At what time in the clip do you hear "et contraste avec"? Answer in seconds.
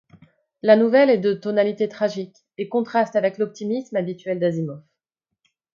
2.57-3.37